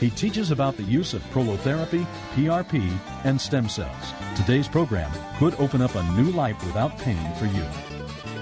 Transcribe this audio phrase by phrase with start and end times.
[0.00, 4.12] He teaches about the use of prolotherapy, PRP, and stem cells.
[4.36, 7.64] Today's program could open up a new life without pain for you.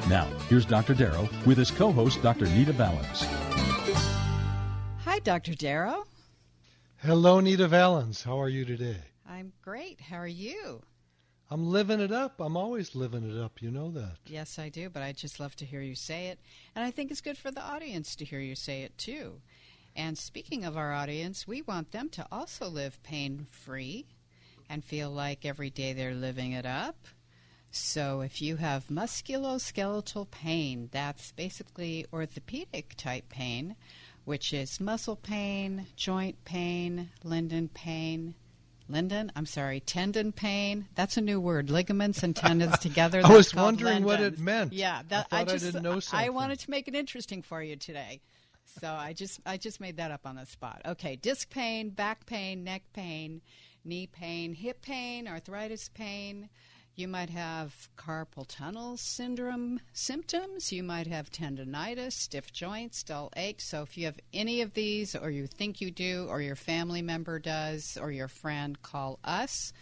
[0.09, 0.95] Now, here's Dr.
[0.95, 2.46] Darrow with his co host, Dr.
[2.46, 3.23] Nita Valens.
[5.05, 5.55] Hi, Dr.
[5.55, 6.05] Darrow.
[6.96, 8.24] Hello, Nita Valens.
[8.24, 8.99] How are you today?
[9.29, 10.01] I'm great.
[10.01, 10.83] How are you?
[11.51, 12.41] I'm living it up.
[12.41, 13.63] I'm always living it up.
[13.63, 14.16] You know that.
[14.27, 16.41] Yes, I do, but I just love to hear you say it.
[16.74, 19.41] And I think it's good for the audience to hear you say it too.
[19.96, 24.06] And speaking of our audience, we want them to also live pain free
[24.68, 26.96] and feel like every day they're living it up.
[27.70, 33.76] So if you have musculoskeletal pain, that's basically orthopedic type pain,
[34.24, 38.34] which is muscle pain, joint pain, linden pain.
[38.88, 40.87] Linden, I'm sorry, tendon pain.
[40.95, 41.70] That's a new word.
[41.70, 43.22] Ligaments and tendons together.
[43.24, 44.72] I was wondering what it meant.
[44.72, 47.76] Yeah, that, I, I just didn't know I wanted to make it interesting for you
[47.76, 48.20] today.
[48.66, 50.82] So I just I just made that up on the spot.
[50.84, 53.40] Okay, disc pain, back pain, neck pain,
[53.84, 56.48] knee pain, hip pain, arthritis pain.
[56.96, 60.73] You might have carpal tunnel syndrome symptoms.
[60.73, 63.65] You might have tendonitis, stiff joints, dull aches.
[63.68, 67.03] So if you have any of these, or you think you do, or your family
[67.03, 69.72] member does, or your friend, call us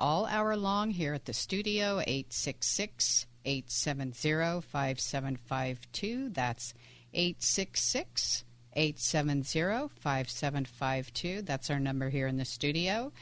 [0.00, 6.30] all hour long here at the studio, 866 870 5752.
[6.30, 6.74] That's
[7.16, 8.44] 866
[8.74, 11.42] 870 5752.
[11.42, 13.12] That's our number here in the studio.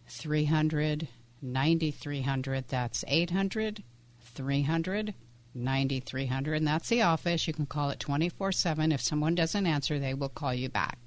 [0.06, 1.08] 300
[1.42, 2.68] 9300.
[2.68, 3.82] That's 800
[4.20, 5.14] 300
[5.54, 6.54] 9300.
[6.54, 7.46] And that's the office.
[7.46, 8.92] You can call it 24 7.
[8.92, 10.98] If someone doesn't answer, they will call you back.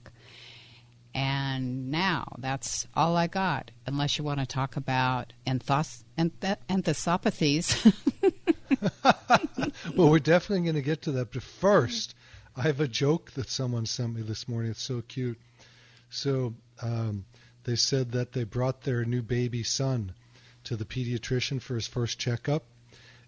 [1.17, 7.91] And now that's all I got, unless you want to talk about enthos- enth- enthesopathies.
[9.95, 11.33] well, we're definitely going to get to that.
[11.33, 12.13] But first,
[12.56, 14.69] I have a joke that someone sent me this morning.
[14.69, 15.39] It's so cute.
[16.11, 17.25] So um,
[17.63, 20.13] they said that they brought their new baby son
[20.66, 22.63] to the pediatrician for his first checkup.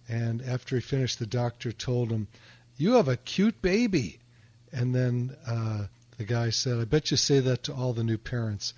[0.07, 2.27] And after he finished, the doctor told him,
[2.77, 4.19] You have a cute baby.
[4.71, 5.85] And then uh,
[6.19, 8.73] the guy said, I bet you say that to all the new parents.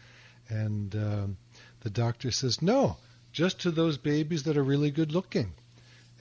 [0.47, 1.37] And um,
[1.79, 2.97] the doctor says, No,
[3.33, 5.53] just to those babies that are really good looking.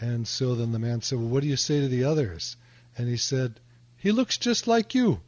[0.01, 2.57] And so then the man said, Well, what do you say to the others?
[2.97, 3.61] And he said,
[3.99, 5.21] He looks just like you.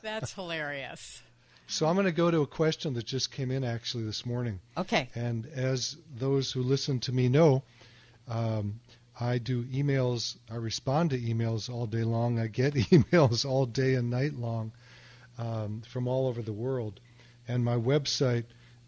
[0.00, 1.22] That's hilarious.
[1.66, 4.60] So I'm going to go to a question that just came in actually this morning.
[4.76, 5.08] Okay.
[5.16, 7.64] And as those who listen to me know,
[8.28, 8.80] um,
[9.18, 10.36] I do emails.
[10.50, 12.38] I respond to emails all day long.
[12.38, 14.72] I get emails all day and night long.
[15.38, 17.00] um, from all over the world.
[17.48, 18.44] And my website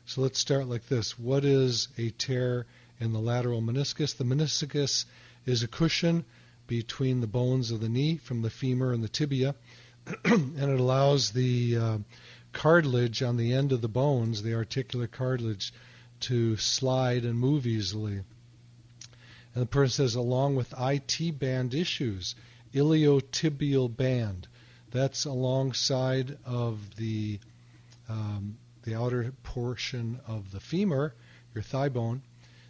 [0.06, 1.19] So let's start like this.
[1.19, 2.66] What is a tear
[3.00, 4.16] in the lateral meniscus?
[4.16, 5.06] The meniscus
[5.45, 6.25] is a cushion
[6.68, 9.56] between the bones of the knee from the femur and the tibia,
[10.24, 11.98] and it allows the uh,
[12.54, 15.74] cartilage on the end of the bones, the articular cartilage,
[16.21, 18.21] to slide and move easily.
[19.54, 22.36] And the person says, along with IT band issues,
[22.74, 24.48] iliotibial band.
[24.91, 27.39] That's alongside of the
[28.07, 31.13] um, the outer portion of the femur,
[31.53, 32.24] your thigh bone,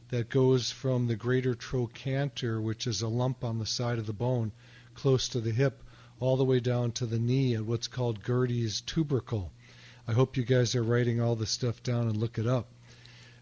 [0.10, 4.14] that goes from the greater trochanter, which is a lump on the side of the
[4.14, 4.52] bone
[4.96, 5.82] close to the hip,
[6.20, 9.52] all the way down to the knee at what's called Gerdy's tubercle.
[10.08, 12.68] I hope you guys are writing all this stuff down and look it up.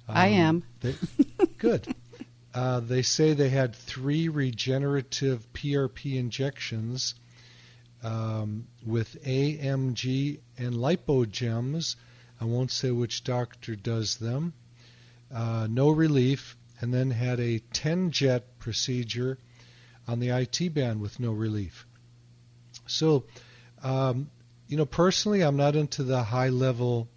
[0.07, 0.63] Um, I am.
[0.81, 0.95] They,
[1.57, 1.87] good.
[2.53, 7.15] Uh, they say they had three regenerative PRP injections
[8.03, 11.95] um, with AMG and lipogems.
[12.39, 14.53] I won't say which doctor does them.
[15.33, 19.37] Uh, no relief, and then had a 10 jet procedure
[20.07, 21.85] on the IT band with no relief.
[22.85, 23.25] So,
[23.83, 24.29] um,
[24.67, 27.09] you know, personally, I'm not into the high level.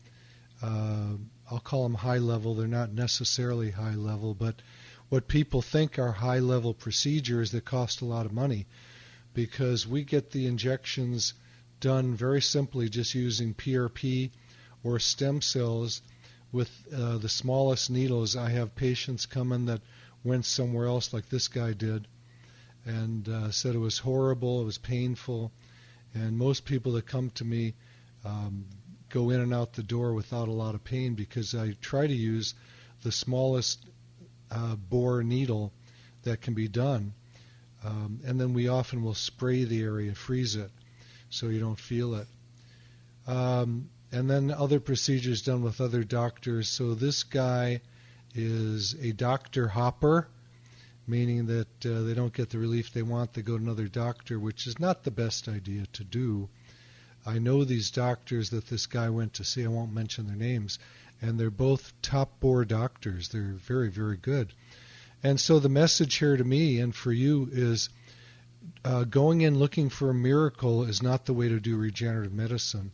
[0.63, 1.15] Uh,
[1.51, 2.55] I'll call them high level.
[2.55, 4.57] They're not necessarily high level, but
[5.09, 8.67] what people think are high level procedures that cost a lot of money
[9.35, 11.35] because we get the injections
[11.81, 14.31] done very simply just using PRP
[14.83, 16.03] or stem cells
[16.53, 18.37] with uh, the smallest needles.
[18.37, 19.81] I have patients come in that
[20.25, 22.07] went somewhere else, like this guy did,
[22.85, 25.53] and uh, said it was horrible, it was painful.
[26.13, 27.75] And most people that come to me
[28.25, 28.67] um,
[29.09, 32.15] go in and out the door without a lot of pain because I try to
[32.15, 32.55] use
[33.03, 33.87] the smallest
[34.51, 35.73] uh, bore needle
[36.23, 37.15] that can be done.
[37.85, 40.71] Um, and then we often will spray the area, freeze it,
[41.31, 42.27] so you don't feel it.
[43.27, 46.69] Um, and then other procedures done with other doctors.
[46.69, 47.81] So this guy
[48.35, 50.29] is a doctor hopper,
[51.07, 54.39] meaning that uh, they don't get the relief they want, they go to another doctor,
[54.39, 56.49] which is not the best idea to do.
[57.27, 60.79] I know these doctors that this guy went to see, I won't mention their names,
[61.21, 63.29] and they're both top bore doctors.
[63.29, 64.53] They're very, very good.
[65.23, 67.91] And so the message here to me and for you is
[68.85, 72.93] uh, going in looking for a miracle is not the way to do regenerative medicine.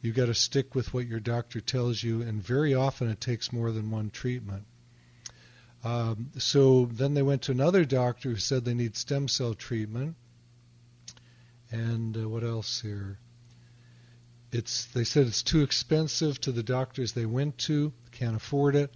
[0.00, 3.52] You've got to stick with what your doctor tells you, and very often it takes
[3.52, 4.64] more than one treatment.
[5.82, 10.16] Um, so then they went to another doctor who said they need stem cell treatment.
[11.70, 13.18] And uh, what else here?
[14.52, 18.94] It's they said it's too expensive to the doctors they went to, can't afford it,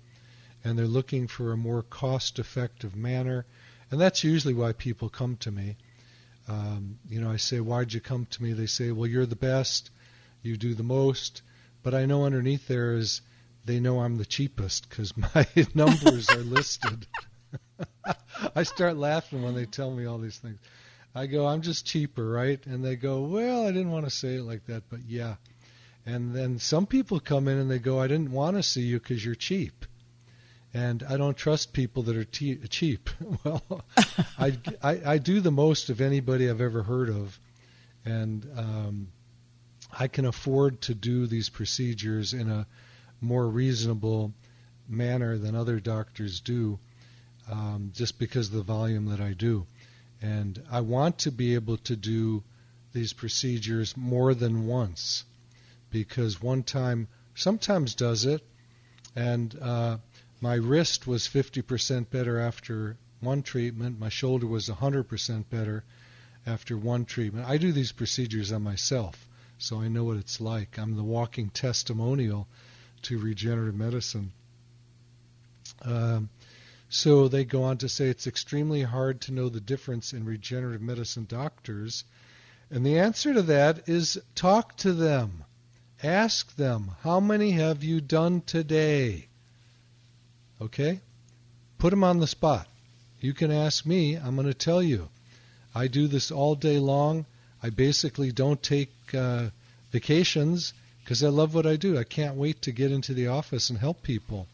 [0.68, 3.46] and they're looking for a more cost-effective manner.
[3.90, 5.76] And that's usually why people come to me.
[6.46, 9.36] Um, you know, I say, "Why'd you come to me?" They say, "Well, you're the
[9.36, 9.90] best,
[10.42, 11.42] you do the most."
[11.82, 13.22] But I know underneath there is
[13.64, 17.06] they know I'm the cheapest because my numbers are listed.
[18.54, 20.58] I start laughing when they tell me all these things.
[21.14, 22.64] I go, I'm just cheaper, right?
[22.66, 25.36] And they go, well, I didn't want to say it like that, but yeah.
[26.06, 28.98] And then some people come in and they go, I didn't want to see you
[28.98, 29.84] because you're cheap.
[30.74, 33.08] And I don't trust people that are te- cheap.
[33.44, 33.84] well,
[34.38, 37.38] I, I, I do the most of anybody I've ever heard of.
[38.04, 39.08] And um,
[39.92, 42.66] I can afford to do these procedures in a
[43.20, 44.32] more reasonable
[44.88, 46.78] manner than other doctors do
[47.50, 49.66] um, just because of the volume that I do.
[50.20, 52.42] And I want to be able to do
[52.92, 55.24] these procedures more than once
[55.90, 58.42] because one time sometimes does it,
[59.14, 59.98] and uh,
[60.40, 63.98] my wrist was 50% better after one treatment.
[63.98, 65.84] My shoulder was 100% better
[66.46, 67.46] after one treatment.
[67.48, 69.28] I do these procedures on myself,
[69.58, 70.78] so I know what it's like.
[70.78, 72.46] I'm the walking testimonial
[73.02, 74.32] to regenerative medicine.
[75.82, 76.30] Um,
[76.88, 80.80] so they go on to say it's extremely hard to know the difference in regenerative
[80.80, 82.04] medicine doctors.
[82.70, 85.44] And the answer to that is talk to them.
[86.02, 89.28] Ask them, how many have you done today?
[90.60, 91.00] Okay?
[91.78, 92.68] Put them on the spot.
[93.20, 95.08] You can ask me, I'm going to tell you.
[95.74, 97.26] I do this all day long.
[97.62, 99.50] I basically don't take uh,
[99.90, 100.72] vacations
[101.02, 101.98] because I love what I do.
[101.98, 104.46] I can't wait to get into the office and help people.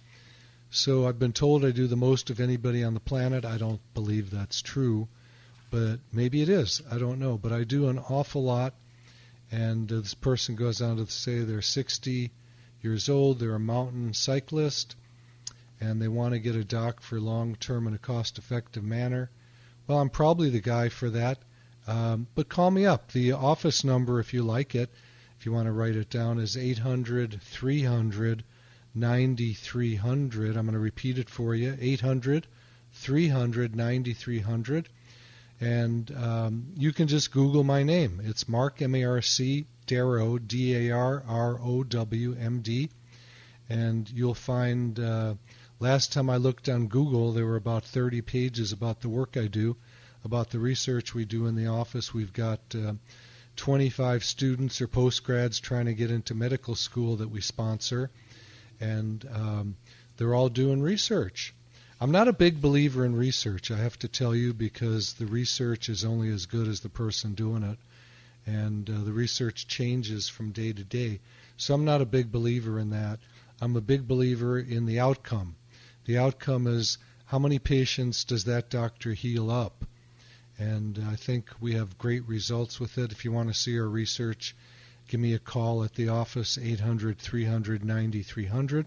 [0.70, 3.44] So I've been told I do the most of anybody on the planet.
[3.44, 5.08] I don't believe that's true,
[5.70, 6.82] but maybe it is.
[6.90, 7.38] I don't know.
[7.38, 8.74] But I do an awful lot
[9.54, 12.30] and uh, this person goes on to say they're 60
[12.82, 14.96] years old, they're a mountain cyclist,
[15.84, 19.30] and they want to get a doc for long term in a cost effective manner.
[19.86, 21.38] Well, I'm probably the guy for that.
[21.86, 23.12] Um, but call me up.
[23.12, 24.90] The office number, if you like it,
[25.38, 28.44] if you want to write it down, is 800 300
[28.94, 30.56] 9300.
[30.56, 32.46] I'm going to repeat it for you 800
[32.92, 34.88] 300 9300
[35.60, 38.20] and um, you can just Google my name.
[38.24, 42.90] It's Marc M A R C Darrow D A R R O W M D,
[43.68, 44.98] and you'll find.
[44.98, 45.34] Uh,
[45.84, 49.48] last time I looked on Google, there were about 30 pages about the work I
[49.48, 49.76] do,
[50.24, 52.14] about the research we do in the office.
[52.14, 52.94] We've got uh,
[53.56, 58.10] 25 students or postgrads trying to get into medical school that we sponsor,
[58.80, 59.76] and um,
[60.16, 61.54] they're all doing research.
[62.00, 65.90] I'm not a big believer in research, I have to tell you, because the research
[65.90, 67.78] is only as good as the person doing it,
[68.46, 71.20] and uh, the research changes from day to day.
[71.58, 73.18] So I'm not a big believer in that.
[73.60, 75.56] I'm a big believer in the outcome.
[76.06, 79.84] The outcome is how many patients does that doctor heal up?
[80.58, 83.10] And I think we have great results with it.
[83.10, 84.54] If you want to see our research,
[85.08, 88.86] give me a call at the office 800 300 9300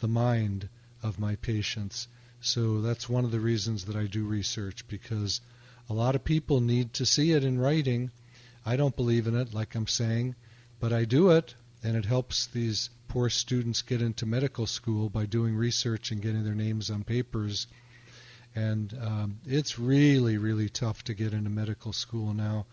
[0.00, 0.68] the mind
[1.02, 2.08] of my patients.
[2.40, 5.40] So that's one of the reasons that I do research because
[5.88, 8.10] a lot of people need to see it in writing.
[8.64, 10.34] I don't believe in it, like I'm saying,
[10.80, 15.26] but I do it, and it helps these poor students get into medical school by
[15.26, 17.66] doing research and getting their names on papers
[18.56, 22.64] and um, it's really, really tough to get into medical school now.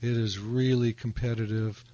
[0.00, 1.84] It is really competitive,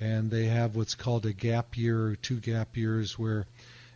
[0.00, 3.44] and they have what's called a gap year or two gap years where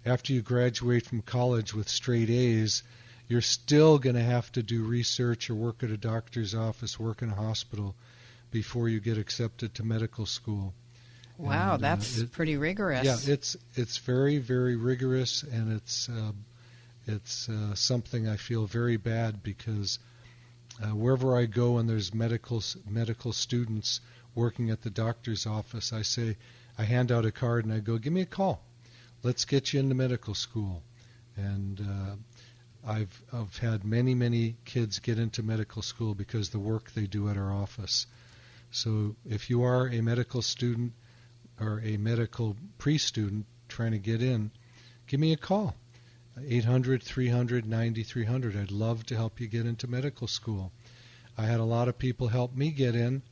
[0.04, 2.82] after you graduate from college with straight A's,
[3.30, 7.22] you're still going to have to do research or work at a doctor's office, work
[7.22, 7.94] in a hospital
[8.50, 10.74] before you get accepted to medical school.
[11.38, 13.04] Wow, and, uh, that's uh, it, pretty rigorous.
[13.04, 16.32] Yeah, it's it's very very rigorous, and it's uh,
[17.06, 20.00] it's uh, something I feel very bad because
[20.82, 24.00] uh, wherever I go and there's medical medical students
[24.34, 26.36] working at the doctor's office, I say
[26.76, 28.60] I hand out a card and I go, "Give me a call.
[29.22, 30.82] Let's get you into medical school."
[31.36, 32.16] And uh,
[32.86, 37.28] I've I've had many many kids get into medical school because the work they do
[37.28, 38.06] at our office.
[38.70, 40.92] So if you are a medical student
[41.60, 44.50] or a medical pre-student trying to get in,
[45.06, 45.74] give me a call.
[46.42, 48.56] 800 300 9300.
[48.56, 50.72] I'd love to help you get into medical school.
[51.36, 53.22] I had a lot of people help me get in,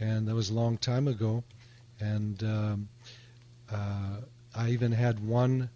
[0.00, 1.44] and that was a long time ago.
[2.00, 2.88] And um,
[3.70, 4.16] uh,
[4.54, 5.70] I even had one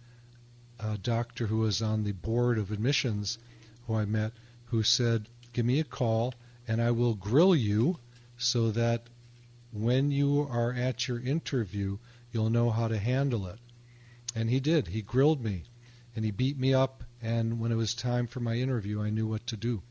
[0.79, 3.37] uh, doctor who was on the board of admissions
[3.85, 4.33] who I met
[4.65, 6.33] who said, Give me a call
[6.67, 7.99] and I will grill you
[8.37, 9.07] so that
[9.71, 11.97] when you are at your interview,
[12.31, 13.59] you'll know how to handle it.
[14.35, 14.87] And he did.
[14.87, 15.63] He grilled me
[16.15, 17.03] and he beat me up.
[17.21, 19.81] And when it was time for my interview, I knew what to do.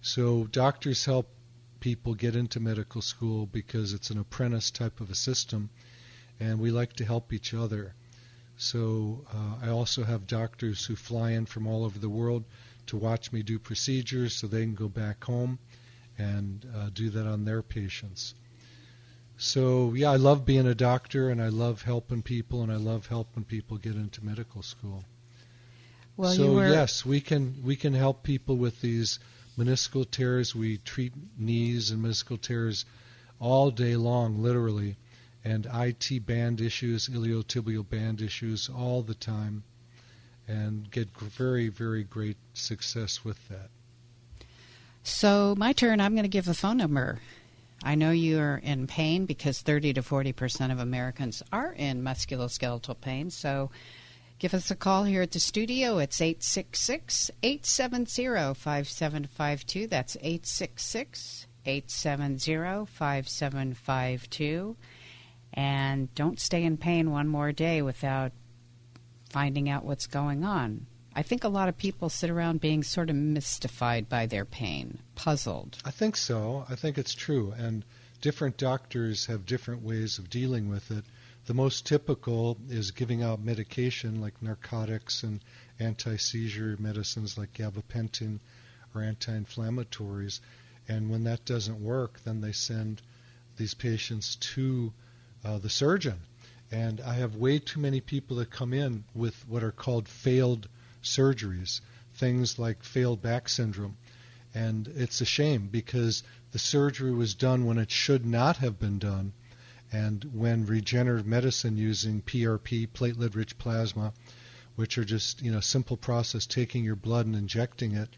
[0.00, 1.30] So doctors help
[1.80, 5.70] people get into medical school because it's an apprentice type of a system,
[6.40, 7.94] and we like to help each other.
[8.58, 12.44] So uh, I also have doctors who fly in from all over the world
[12.88, 15.60] to watch me do procedures so they can go back home
[16.18, 18.34] and uh, do that on their patients.
[19.36, 23.06] So yeah, I love being a doctor and I love helping people and I love
[23.06, 25.04] helping people get into medical school.
[26.16, 26.68] Well, so were...
[26.68, 29.20] yes, we can we can help people with these
[29.56, 30.52] meniscal tears.
[30.52, 32.84] We treat knees and meniscal tears
[33.38, 34.96] all day long, literally,
[35.48, 39.64] and IT band issues, iliotibial band issues, all the time,
[40.46, 43.70] and get very very great success with that.
[45.02, 46.00] So my turn.
[46.00, 47.20] I'm going to give the phone number.
[47.82, 53.00] I know you're in pain because 30 to 40 percent of Americans are in musculoskeletal
[53.00, 53.30] pain.
[53.30, 53.70] So
[54.38, 55.98] Give us a call here at the studio.
[55.98, 59.88] It's 866 870 5752.
[59.88, 64.76] That's 866 870 5752.
[65.54, 68.32] And don't stay in pain one more day without
[69.30, 70.86] finding out what's going on.
[71.14, 75.00] I think a lot of people sit around being sort of mystified by their pain,
[75.16, 75.76] puzzled.
[75.84, 76.64] I think so.
[76.68, 77.52] I think it's true.
[77.56, 77.84] And
[78.20, 81.04] different doctors have different ways of dealing with it.
[81.46, 85.40] The most typical is giving out medication like narcotics and
[85.80, 88.38] anti-seizure medicines like gabapentin
[88.94, 90.40] or anti-inflammatories.
[90.88, 93.02] And when that doesn't work, then they send
[93.56, 94.92] these patients to
[95.44, 96.20] uh, the surgeon.
[96.70, 100.68] And I have way too many people that come in with what are called failed
[101.02, 101.80] surgeries,
[102.14, 103.96] things like failed back syndrome.
[104.54, 108.98] And it's a shame because the surgery was done when it should not have been
[108.98, 109.32] done
[109.92, 114.12] and when regenerative medicine using PRP, platelet rich plasma,
[114.76, 118.10] which are just, you know, simple process taking your blood and injecting it,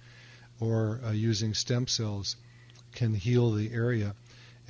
[0.59, 2.37] or uh, using stem cells,
[2.93, 4.15] can heal the area.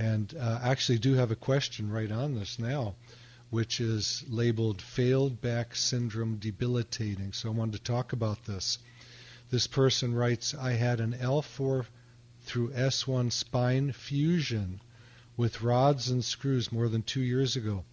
[0.00, 2.94] And uh, actually do have a question right on this now,
[3.50, 7.34] which is labeled failed back syndrome debilitating.
[7.34, 8.78] So I wanted to talk about this.
[9.50, 11.84] This person writes, I had an L4
[12.44, 14.80] through S1 spine fusion
[15.36, 17.84] with rods and screws more than two years ago.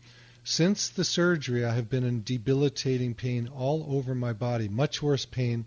[0.46, 5.26] Since the surgery, I have been in debilitating pain all over my body, much worse
[5.26, 5.66] pain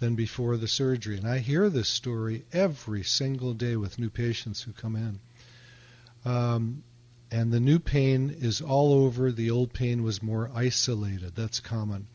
[0.00, 1.16] than before the surgery.
[1.16, 5.20] And I hear this story every single day with new patients who come in.
[6.28, 6.82] Um,
[7.30, 9.32] and the new pain is all over.
[9.32, 11.34] The old pain was more isolated.
[11.34, 12.06] That's common.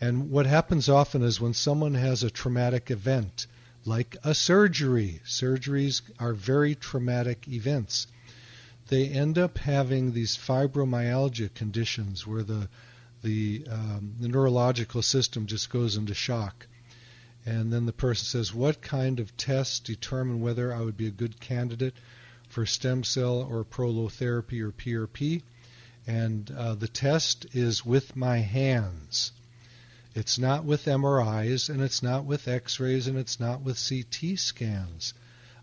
[0.00, 3.46] And what happens often is when someone has a traumatic event,
[3.84, 8.06] like a surgery, surgeries are very traumatic events
[8.88, 12.68] they end up having these fibromyalgia conditions where the
[13.22, 16.66] the, um, the neurological system just goes into shock.
[17.46, 21.10] And then the person says, What kind of tests determine whether I would be a
[21.10, 21.94] good candidate
[22.54, 25.42] for stem cell or prolotherapy or PRP?
[26.06, 29.32] And uh, the test is with my hands.
[30.14, 34.38] It's not with MRIs, and it's not with x rays, and it's not with CT
[34.38, 35.12] scans.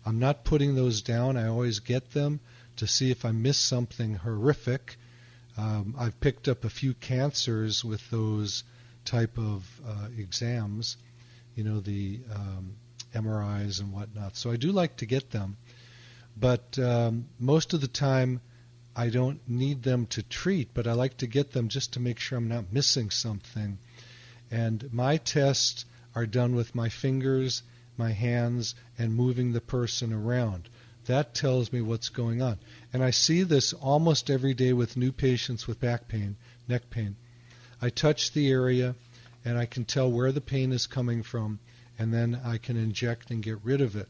[0.04, 1.38] I'm not putting those down.
[1.38, 2.40] I always get them
[2.76, 4.96] to see if I miss something horrific.
[5.56, 8.64] Um, I've picked up a few cancers with those
[9.04, 10.96] type of uh, exams,
[11.54, 12.74] you know, the um,
[13.14, 14.36] MRIs and whatnot.
[14.36, 15.56] So I do like to get them,
[16.36, 18.40] but um, most of the time
[18.94, 22.18] I don't need them to treat, but I like to get them just to make
[22.18, 23.78] sure I'm not missing something.
[24.50, 27.62] And my tests are done with my fingers,
[27.96, 30.68] my hands, and moving the person around.
[31.06, 32.58] That tells me what's going on.
[32.92, 36.36] And I see this almost every day with new patients with back pain,
[36.68, 37.16] neck pain.
[37.80, 38.94] I touch the area
[39.44, 41.58] and I can tell where the pain is coming from,
[41.98, 44.08] and then I can inject and get rid of it.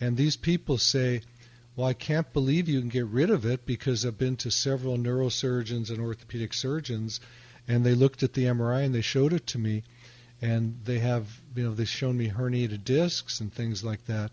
[0.00, 1.22] And these people say,
[1.78, 4.96] Well, I can't believe you can get rid of it because I've been to several
[4.96, 7.20] neurosurgeons and orthopedic surgeons,
[7.68, 9.84] and they looked at the MRI and they showed it to me,
[10.42, 14.32] and they have, you know, they've shown me herniated discs and things like that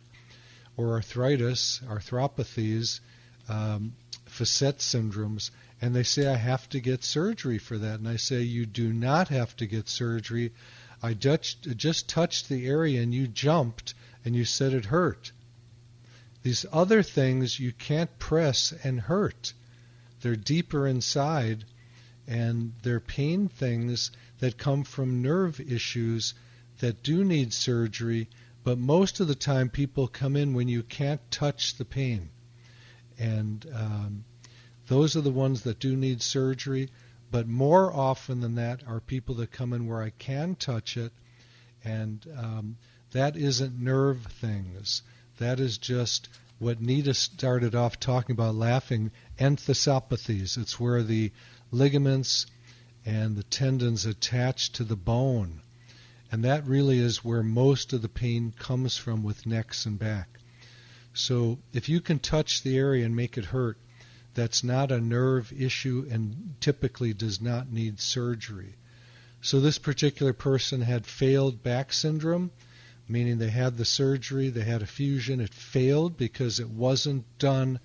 [0.76, 3.00] or arthritis, arthropathies,
[3.48, 3.94] um,
[4.26, 8.00] facet syndromes, and they say I have to get surgery for that.
[8.00, 10.52] And I say you do not have to get surgery.
[11.04, 13.94] I just, just touched the area and you jumped
[14.26, 15.32] and you said it hurt.
[16.46, 19.54] These other things you can't press and hurt.
[20.22, 21.66] They're deeper inside
[22.26, 26.34] and they're pain things that come from nerve issues
[26.80, 28.30] that do need surgery
[28.66, 32.32] but most of the time, people come in when you can't touch the pain.
[33.20, 34.26] And um,
[34.88, 36.90] those are the ones that do need surgery.
[37.30, 41.14] But more often than that are people that come in where I can touch it.
[41.84, 42.78] And um,
[43.12, 45.04] that isn't nerve things.
[45.38, 50.58] That is just what Nita started off talking about laughing enthesopathies.
[50.58, 51.32] It's where the
[51.72, 52.46] ligaments
[53.06, 55.62] and the tendons attach to the bone.
[56.32, 60.40] And that really is where most of the pain comes from with necks and back.
[61.14, 63.78] So if you can touch the area and make it hurt,
[64.34, 68.76] that's not a nerve issue and typically does not need surgery.
[69.42, 72.52] So this particular person had failed back syndrome,
[73.08, 77.80] meaning they had the surgery, they had a fusion, it failed because it wasn't done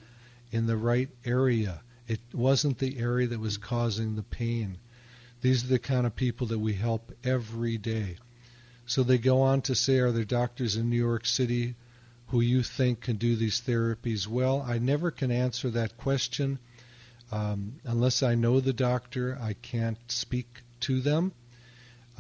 [0.51, 1.83] in the right area.
[2.09, 4.79] It wasn't the area that was causing the pain.
[5.43, 8.17] These are the kind of people that we help every day.
[8.87, 11.77] So they go on to say, Are there doctors in New York City
[12.29, 14.63] who you think can do these therapies well?
[14.63, 16.59] I never can answer that question.
[17.31, 21.33] Um, unless I know the doctor, I can't speak to them.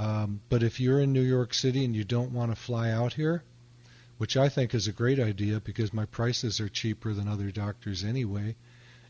[0.00, 3.12] Um, but if you're in New York City and you don't want to fly out
[3.12, 3.42] here,
[4.16, 8.02] which I think is a great idea because my prices are cheaper than other doctors
[8.02, 8.56] anyway,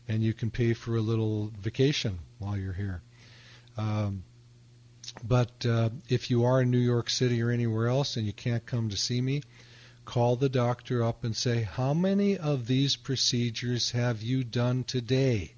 [0.09, 3.01] and you can pay for a little vacation while you're here.
[3.77, 4.23] Um,
[5.23, 8.65] but uh, if you are in New York City or anywhere else and you can't
[8.65, 9.43] come to see me,
[10.03, 15.53] call the doctor up and say, How many of these procedures have you done today?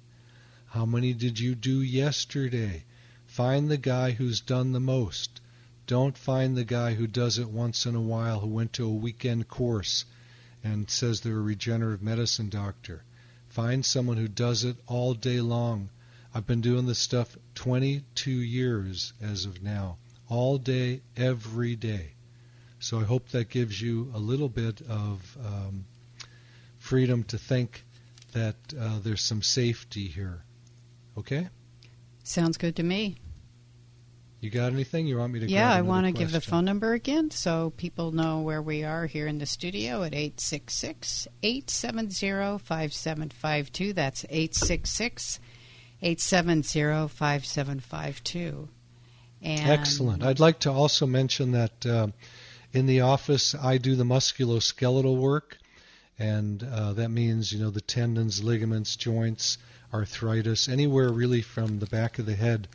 [0.66, 2.84] How many did you do yesterday?
[3.34, 5.40] Find the guy who's done the most.
[5.86, 8.92] Don't find the guy who does it once in a while, who went to a
[8.92, 10.04] weekend course
[10.62, 13.02] and says they're a regenerative medicine doctor.
[13.48, 15.90] Find someone who does it all day long
[16.36, 22.14] I've been doing this stuff 22 years as of now, all day, every day.
[22.80, 25.84] So I hope that gives you a little bit of um,
[26.80, 27.84] freedom to think
[28.32, 30.42] that uh, there's some safety here.
[31.16, 31.48] Okay?
[32.24, 33.18] Sounds good to me.
[34.44, 35.46] You got anything you want me to?
[35.46, 39.06] Yeah, I want to give the phone number again so people know where we are
[39.06, 43.94] here in the studio at 866 870 5752.
[43.94, 45.40] That's 866
[46.02, 48.68] 870-5752.
[49.42, 50.22] Excellent.
[50.22, 52.08] I'd like to also mention that uh,
[52.74, 55.56] in the office I do the musculoskeletal work,
[56.18, 59.56] and uh, that means you know the tendons, ligaments, joints,
[59.94, 62.68] arthritis, anywhere really from the back of the head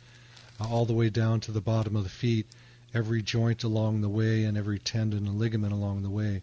[0.60, 2.46] uh, all the way down to the bottom of the feet,
[2.92, 6.42] every joint along the way, and every tendon and ligament along the way.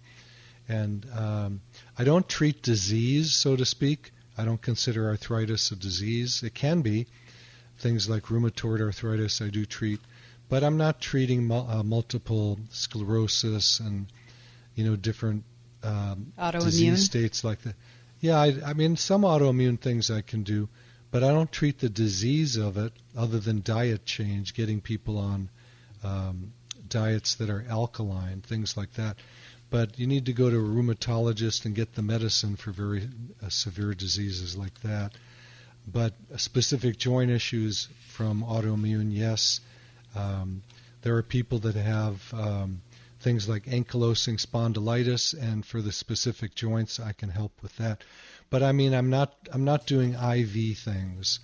[0.67, 1.61] And um,
[1.97, 4.11] I don't treat disease, so to speak.
[4.37, 6.43] I don't consider arthritis a disease.
[6.43, 7.07] It can be.
[7.79, 9.99] Things like rheumatoid arthritis I do treat,
[10.49, 14.07] but I'm not treating uh, multiple sclerosis and
[14.75, 15.43] you know different
[15.83, 17.75] um, disease states like that.
[18.19, 20.69] Yeah, I, I mean some autoimmune things I can do,
[21.17, 25.49] but I don't treat the disease of it other than diet change, getting people on
[26.03, 26.53] um,
[26.87, 29.17] diets that are alkaline, things like that
[29.69, 33.09] but you need to go to a rheumatologist and get the medicine for very
[33.43, 35.11] uh, severe diseases like that.
[35.85, 39.59] But specific joint issues from autoimmune, yes.
[40.15, 40.63] Um,
[41.01, 42.81] there are people that have um,
[43.21, 48.03] things like ankylosing spondylitis, and for the specific joints, I can help with that.
[48.49, 51.39] But I mean, I'm not I'm not doing IV things.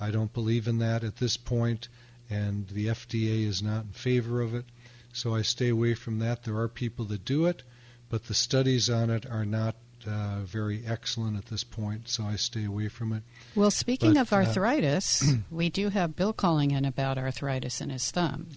[0.00, 1.88] I don't believe in that at this point,
[2.30, 4.64] and the FDA is not in favor of it.
[5.12, 6.44] So I stay away from that.
[6.44, 7.62] There are people that do it,
[8.08, 12.36] but the studies on it are not uh, very excellent at this point, so I
[12.36, 13.22] stay away from it.
[13.54, 17.80] Well, speaking but, of uh, arthritis, uh, we do have Bill calling in about arthritis
[17.80, 18.48] in his thumb.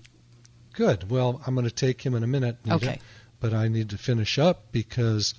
[0.73, 1.09] Good.
[1.09, 2.57] Well, I'm going to take him in a minute.
[2.63, 2.99] Nita, okay.
[3.39, 5.33] But I need to finish up because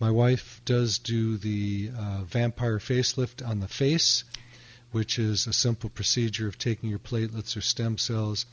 [0.00, 4.24] my wife does do the uh, vampire facelift on the face,
[4.92, 8.46] which is a simple procedure of taking your platelets or stem cells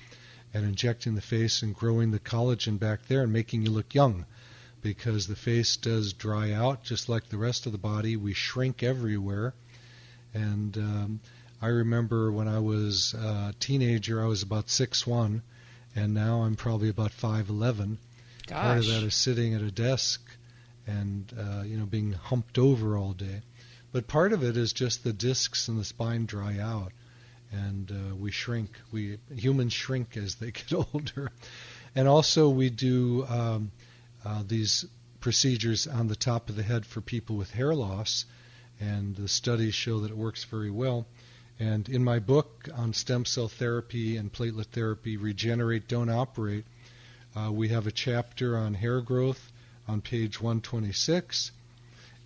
[0.54, 4.26] and injecting the face and growing the collagen back there and making you look young
[4.82, 8.18] because the face does dry out just like the rest of the body.
[8.18, 9.54] We shrink everywhere.
[10.34, 11.20] And um,
[11.62, 15.44] I remember when I was a teenager, I was about six one,
[15.96, 17.98] and now I'm probably about 5'11.
[18.48, 18.64] Gosh.
[18.64, 20.22] Part of that is sitting at a desk
[20.88, 23.42] and uh, you know being humped over all day.
[23.92, 26.92] But part of it is just the discs in the spine dry out,
[27.52, 28.72] and uh, we shrink.
[28.92, 31.32] We humans shrink as they get older,
[31.94, 33.72] and also we do um,
[34.26, 34.86] uh, these
[35.20, 38.26] procedures on the top of the head for people with hair loss,
[38.80, 41.06] and the studies show that it works very well.
[41.60, 46.66] And in my book on stem cell therapy and platelet therapy, Regenerate, Don't Operate,
[47.36, 49.52] uh, we have a chapter on hair growth
[49.88, 51.52] on page 126.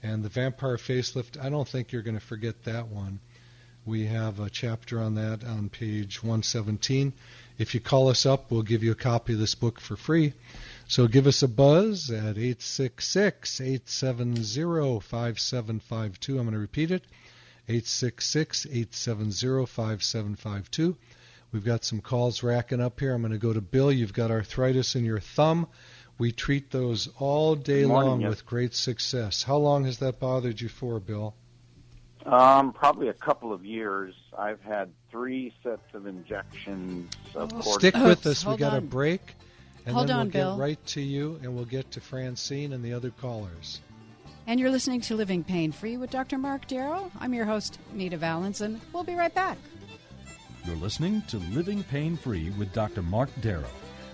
[0.03, 3.19] And the vampire facelift, I don't think you're going to forget that one.
[3.85, 7.13] We have a chapter on that on page 117.
[7.57, 10.33] If you call us up, we'll give you a copy of this book for free.
[10.87, 16.37] So give us a buzz at 866 870 5752.
[16.37, 17.03] I'm going to repeat it
[17.67, 20.97] 866 870 5752.
[21.51, 23.13] We've got some calls racking up here.
[23.13, 23.91] I'm going to go to Bill.
[23.91, 25.67] You've got arthritis in your thumb.
[26.21, 28.29] We treat those all day morning, long yes.
[28.29, 29.41] with great success.
[29.41, 31.33] How long has that bothered you for, Bill?
[32.27, 34.13] Um, probably a couple of years.
[34.37, 37.61] I've had three sets of injections of Oh.
[37.61, 38.45] Stick with us.
[38.45, 38.85] We hold got a on.
[38.85, 39.33] break,
[39.87, 40.55] and Hold then on, we'll Bill.
[40.57, 43.81] get right to you, and we'll get to Francine and the other callers.
[44.45, 46.37] And you're listening to Living Pain Free with Dr.
[46.37, 47.11] Marc Darrow.
[47.19, 48.79] I'm your host, Nita Valenson.
[48.93, 49.57] We'll be right back.
[50.65, 53.01] You're listening to Living Pain Free with Dr.
[53.01, 53.65] Marc Darrow.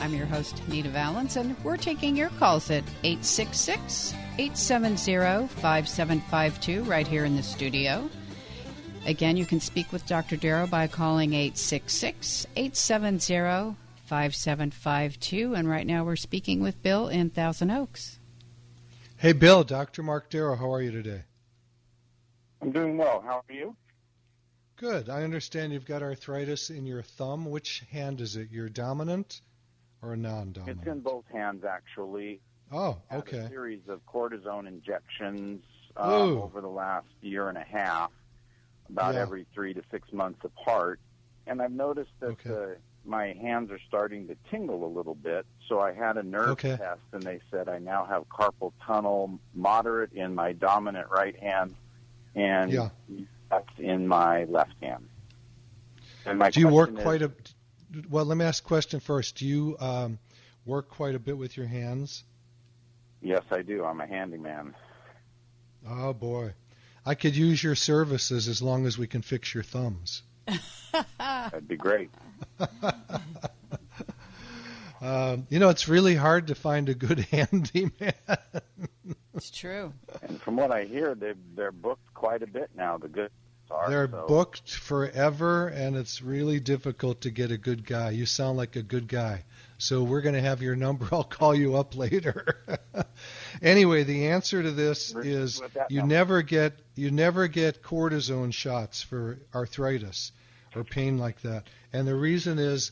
[0.00, 7.06] I'm your host, Nita Valens, and we're taking your calls at 866 870 5752 right
[7.06, 8.08] here in the studio.
[9.06, 10.36] Again, you can speak with Dr.
[10.36, 15.54] Darrow by calling 866 870 5752.
[15.54, 18.20] And right now we're speaking with Bill in Thousand Oaks.
[19.16, 20.04] Hey, Bill, Dr.
[20.04, 21.22] Marc Darrow, how are you today?
[22.62, 23.20] I'm doing well.
[23.20, 23.74] How are you?
[24.76, 25.08] Good.
[25.08, 27.50] I understand you've got arthritis in your thumb.
[27.50, 28.52] Which hand is it?
[28.52, 29.40] Your dominant
[30.02, 30.80] or non-dominant?
[30.80, 32.40] It's in both hands, actually.
[32.70, 33.38] Oh, Had okay.
[33.38, 35.62] A series of cortisone injections
[35.96, 38.10] um, over the last year and a half,
[38.88, 39.22] about Yeah.
[39.22, 41.00] every three to six months apart.
[41.46, 42.50] And I've noticed that Okay.
[42.50, 45.46] uh, my hands are starting to tingle a little bit.
[45.66, 46.76] So I had a nerve Okay.
[46.76, 51.74] test, and they said I now have carpal tunnel moderate in my dominant right hand,
[52.34, 52.90] and Yeah.
[53.50, 55.08] that's in my left hand.
[56.26, 57.32] And my Do you work question quite a?
[58.08, 59.36] Well, let me ask a question first.
[59.36, 60.18] Do you um,
[60.66, 62.24] work quite a bit with your hands?
[63.20, 63.84] Yes, I do.
[63.84, 64.74] I'm a handyman.
[65.88, 66.52] Oh boy,
[67.06, 70.22] I could use your services as long as we can fix your thumbs.
[71.18, 72.10] That'd be great.
[75.00, 78.14] Um, you know, it's really hard to find a good handyman.
[79.34, 79.92] It's true.
[80.22, 82.98] And from what I hear, they they're booked quite a bit now.
[82.98, 83.30] The good
[83.70, 83.90] are.
[83.90, 88.10] They're so- booked forever, and it's really difficult to get a good guy.
[88.10, 89.44] You sound like a good guy.
[89.80, 91.08] So we're going to have your number.
[91.12, 92.58] I'll call you up later.
[93.62, 96.14] anyway, the answer to this With- is you number.
[96.14, 100.32] never get you never get cortisone shots for arthritis
[100.74, 101.68] or pain like that.
[101.92, 102.90] And the reason is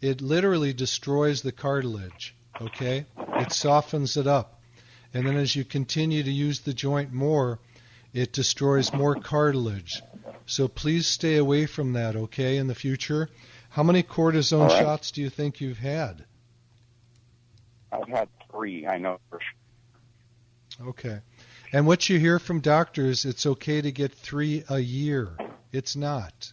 [0.00, 3.04] it literally destroys the cartilage, okay?
[3.16, 4.60] It softens it up.
[5.12, 7.58] And then as you continue to use the joint more,
[8.14, 10.02] it destroys more cartilage.
[10.48, 13.28] So please stay away from that, okay, in the future.
[13.68, 14.82] How many cortisone right.
[14.82, 16.24] shots do you think you've had?
[17.92, 18.86] I've had three.
[18.86, 20.88] I know for sure.
[20.88, 21.18] Okay.
[21.70, 25.36] And what you hear from doctors, it's okay to get three a year.
[25.70, 26.50] It's not.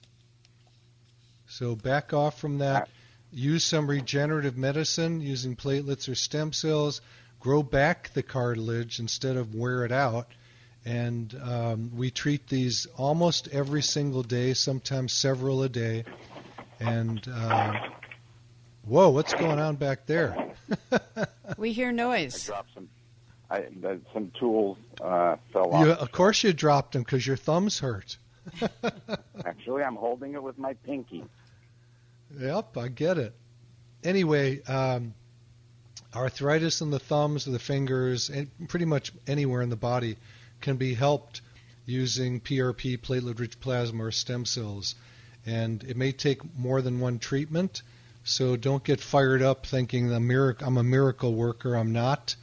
[1.48, 2.90] So back off from that.
[3.32, 7.00] Use some regenerative medicine using platelets or stem cells.
[7.40, 10.28] Grow back the cartilage instead of wear it out.
[10.86, 16.06] And um, we treat these almost every single day, sometimes several a day.
[16.80, 17.74] And uh,
[18.84, 20.54] whoa, what's going on back there?
[21.58, 22.46] We hear I noise.
[22.46, 22.90] dropped some.
[23.50, 23.66] I,
[24.14, 25.86] some tools uh, fell off.
[25.86, 28.18] You, of course, you dropped them because your thumbs hurt.
[29.46, 31.24] Actually, I'm holding it with my pinky.
[32.40, 33.34] Yep, I get it.
[34.04, 35.14] Anyway, um,
[36.16, 40.18] arthritis in the thumbs or the fingers, and pretty much anywhere in the body,
[40.66, 41.42] can be helped
[41.86, 44.96] using PRP, platelet-rich plasma, or stem cells.
[45.46, 47.84] And it may take more than one treatment,
[48.24, 51.76] so don't get fired up thinking I'm a miracle worker.
[51.76, 52.36] I'm not.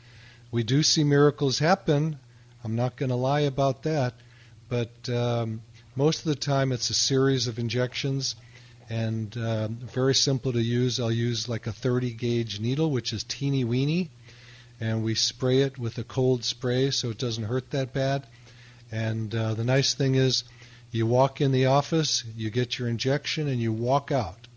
[0.53, 2.21] We do see miracles happen.
[2.63, 4.15] I'm not going to lie about that.
[4.69, 5.61] But um,
[5.97, 8.37] most of the time, it's a series of injections
[8.89, 11.01] and um, very simple to use.
[11.01, 14.11] I'll use like a 30 gauge needle, which is teeny weeny,
[14.83, 18.27] and we spray it with a cold spray so it doesn't hurt that bad.
[18.91, 20.43] And uh, the nice thing is,
[20.91, 24.49] you walk in the office, you get your injection, and you walk out.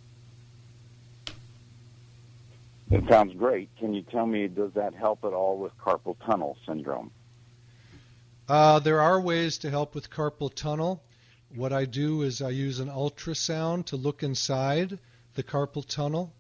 [2.90, 3.70] That sounds great.
[3.78, 7.12] Can you tell me, does that help at all with carpal tunnel syndrome?
[8.50, 11.04] Uh, there are ways to help with carpal tunnel.
[11.54, 14.98] What I do is I use an ultrasound to look inside
[15.36, 16.34] the carpal tunnel,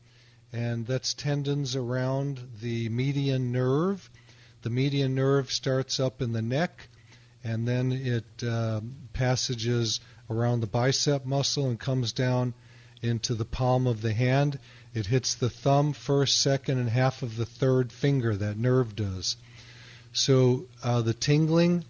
[0.53, 4.09] and that's tendons around the median nerve.
[4.61, 6.87] The median nerve starts up in the neck,
[7.43, 12.53] and then it um passages around the bicep muscle and comes down
[13.01, 14.59] into the palm of the hand.
[14.93, 19.37] It hits the thumb first, second, and half of the third finger, that nerve does.
[20.13, 21.85] So uh, the tingling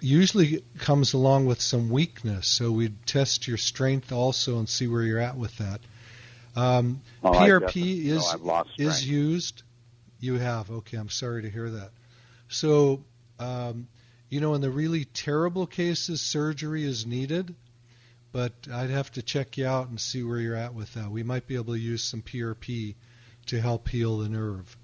[0.00, 2.46] usually comes along with some weakness.
[2.46, 5.80] So we'd test your strength also and see where you're at with that.
[6.56, 9.62] Um, Oh, PRP is lost is used.
[10.20, 10.96] You have okay.
[10.96, 11.90] I'm sorry to hear that.
[12.48, 13.04] So
[13.38, 13.88] um,
[14.28, 17.54] you know, in the really terrible cases, surgery is needed.
[18.32, 21.10] But I'd have to check you out and see where you're at with that.
[21.10, 22.94] We might be able to use some PRP
[23.46, 24.76] to help heal the nerve.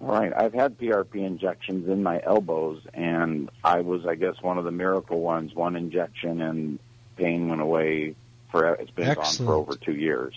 [0.00, 0.32] All right.
[0.34, 4.70] I've had PRP injections in my elbows, and I was, I guess, one of the
[4.70, 5.54] miracle ones.
[5.54, 6.78] One injection, and
[7.16, 8.14] pain went away.
[8.50, 10.34] For it's been gone for over two years.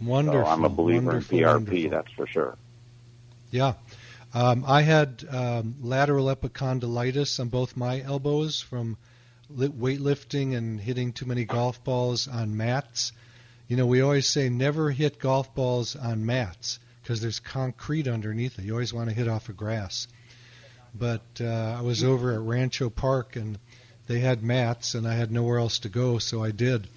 [0.00, 0.44] Wonderful.
[0.44, 1.52] so I'm a believer wonderful, in PRP.
[1.52, 1.90] wonderful.
[1.90, 2.58] That's for sure.
[3.50, 3.74] Yeah.
[4.34, 8.98] Um, I had um, lateral epicondylitis on both my elbows from
[9.48, 13.12] li- weightlifting and hitting too many golf balls on mats.
[13.68, 18.58] You know, we always say never hit golf balls on mats because there's concrete underneath
[18.58, 18.64] it.
[18.64, 20.08] You always want to hit off of grass.
[20.94, 23.58] But uh, I was over at Rancho Park and
[24.06, 26.88] they had mats and I had nowhere else to go, so I did.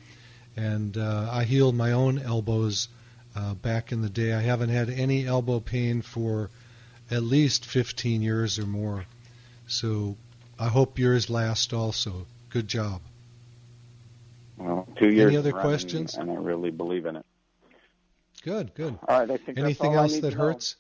[0.60, 2.90] And uh, I healed my own elbows
[3.34, 4.34] uh, back in the day.
[4.34, 6.50] I haven't had any elbow pain for
[7.10, 9.06] at least 15 years or more.
[9.68, 10.18] So
[10.60, 12.26] I hope yours last also.
[12.50, 13.00] Good job.
[14.58, 15.30] Well, two years.
[15.30, 16.16] Any other running, questions?
[16.16, 17.26] And I really believe in it.
[18.44, 19.00] Good, good.
[19.08, 19.32] All right.
[19.32, 20.76] I think Anything all else that hurts?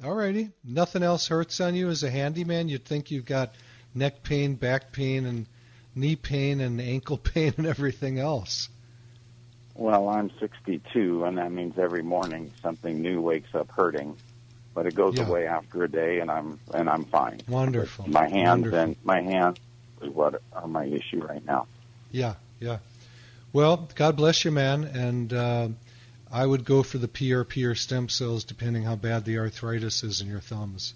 [0.00, 0.50] Alrighty.
[0.64, 2.68] Nothing else hurts on you as a handyman?
[2.68, 3.54] You'd think you've got
[3.94, 5.46] neck pain, back pain, and
[5.94, 8.68] knee pain, and ankle pain, and everything else.
[9.74, 14.16] Well, I'm 62, and that means every morning something new wakes up hurting.
[14.74, 15.26] But it goes Yeah.
[15.26, 17.40] away after a day, and I'm and I'm fine.
[17.48, 18.08] Wonderful.
[18.08, 18.78] My hands Wonderful.
[18.78, 19.58] and my hands
[20.00, 21.66] is what are my issue right now.
[22.10, 22.78] Yeah, yeah.
[23.52, 24.84] Well, God bless you, man.
[24.84, 25.68] And uh,
[26.30, 30.22] I would go for the PRP or stem cells, depending how bad the arthritis is
[30.22, 30.94] in your thumbs.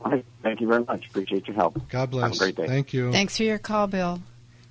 [0.00, 0.24] All right.
[0.42, 1.06] Thank you very much.
[1.06, 1.88] Appreciate your help.
[1.88, 2.24] God bless.
[2.24, 2.66] Have a great day.
[2.66, 3.10] Thank you.
[3.12, 4.20] Thanks for your call, Bill.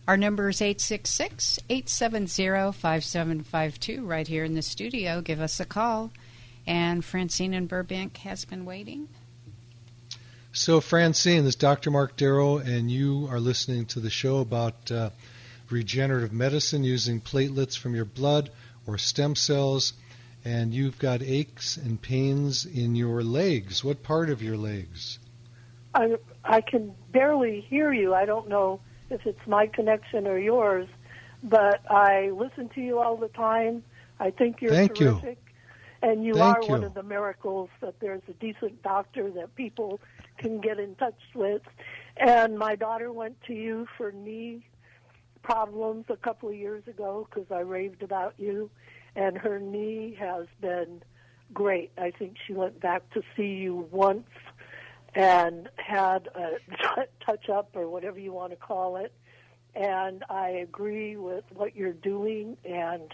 [0.07, 5.21] Our number is 866 870 5752 right here in the studio.
[5.21, 6.11] Give us a call.
[6.65, 9.09] And Francine in Burbank has been waiting.
[10.53, 11.91] So, Francine, this is Dr.
[11.91, 15.11] Marc Darrow, and you are listening to the show about uh,
[15.69, 18.49] regenerative medicine using platelets from your blood
[18.87, 19.93] or stem cells.
[20.47, 23.83] And you've got aches and pains in your legs.
[23.83, 25.19] What part of your legs?
[25.93, 28.13] I I can barely hear you.
[28.13, 28.79] I don't know
[29.09, 30.87] if it's my connection or yours,
[31.43, 33.83] but I listen to you all the time.
[34.21, 35.19] I think you're Thank you.
[35.19, 35.43] terrific.
[36.01, 39.99] And you Thank are one of the miracles that there's a decent doctor that people
[40.37, 41.63] can get in touch with.
[42.15, 44.63] And my daughter went to you for knee
[45.41, 48.69] problems a couple of years ago because I raved about you,
[49.17, 51.01] and her knee has been
[51.53, 51.91] great.
[51.97, 54.29] I think she went back to see you once
[55.15, 56.51] and had a
[57.25, 59.11] touch up or whatever you want to call it.
[59.73, 62.57] And I agree with what you're doing.
[62.63, 63.13] And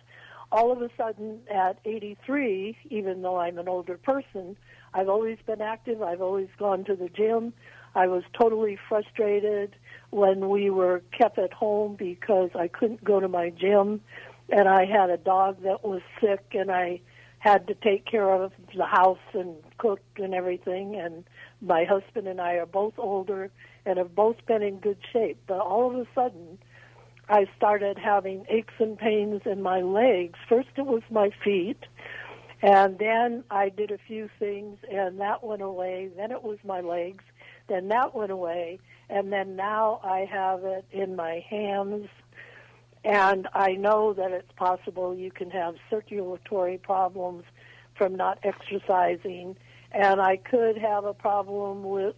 [0.52, 4.58] all of a sudden, at 83, even though I'm an older person,
[4.94, 6.02] I've always been active.
[6.02, 7.54] I've always gone to the gym.
[7.96, 9.76] I was totally frustrated
[10.10, 14.02] when we were kept at home because I couldn't go to my gym
[14.50, 17.02] and I had a dog that was sick and I
[17.40, 21.26] had to take care of the house and cook and everything and
[21.62, 23.52] my husband and I are both older
[23.86, 25.38] and have both been in good shape.
[25.48, 26.58] But all of a sudden
[27.28, 30.40] I started having aches and pains in my legs.
[30.48, 31.84] First it was my feet
[32.62, 36.10] and then I did a few things and that went away.
[36.16, 37.24] Then it was my legs
[37.68, 38.80] then that went away
[39.10, 42.08] and then now I have it in my hands
[43.04, 47.44] and I know that it's possible you can have circulatory problems
[47.98, 49.58] from not exercising,
[49.92, 52.16] and I could have a problem with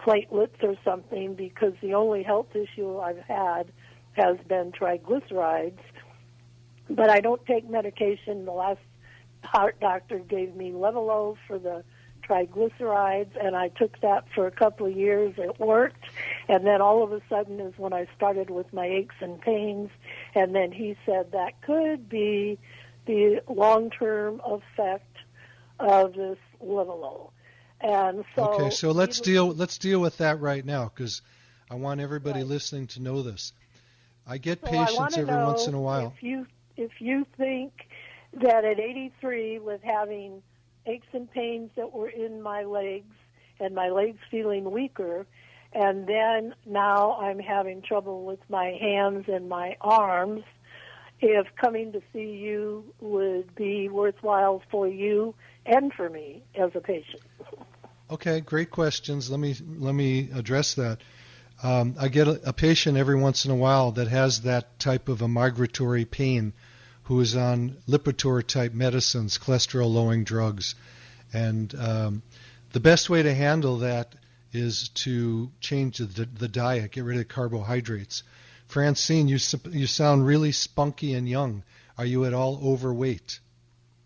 [0.00, 3.70] platelets or something because the only health issue I've had
[4.12, 5.78] has been triglycerides.
[6.90, 8.44] But I don't take medication.
[8.44, 8.80] The last
[9.44, 11.84] heart doctor gave me Levelo for the
[12.28, 15.34] triglycerides, and I took that for a couple of years.
[15.38, 16.04] It worked,
[16.48, 19.90] and then all of a sudden is when I started with my aches and pains,
[20.34, 22.58] and then he said that could be
[23.06, 25.16] the long-term effect
[25.78, 27.30] of this Levelo.
[27.80, 31.22] And so, okay, so let's deal let's deal with that right now because
[31.70, 33.52] I want everybody listening to know this.
[34.26, 36.12] I get So patients wanna every once in a while.
[36.16, 37.88] If you if you think
[38.34, 40.42] that at 83, with having
[40.88, 43.14] aches and pains that were in my legs
[43.60, 45.26] and my legs feeling weaker,
[45.72, 50.42] and then now I'm having trouble with my hands and my arms.
[51.20, 55.34] If coming to see you would be worthwhile for you
[55.66, 57.22] and for me as a patient.
[58.10, 59.30] Okay, great questions.
[59.30, 61.00] Let me let me address that.
[61.62, 65.08] Um, I get a, a, patient every once in a while that has that type
[65.08, 66.52] of a migratory pain,
[67.08, 70.74] who is on Lipitor type medicines, cholesterol lowering drugs,
[71.32, 72.22] and um,
[72.72, 74.14] the best way to handle that
[74.52, 78.24] is to change the, the diet, get rid of carbohydrates.
[78.66, 79.38] Francine, you
[79.70, 81.62] you sound really spunky and young.
[81.96, 83.40] Are you at all overweight?